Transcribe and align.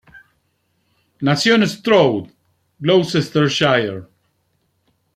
Nació 1.19 1.53
en 1.53 1.67
Stroud, 1.69 2.27
Gloucestershire. 2.79 4.07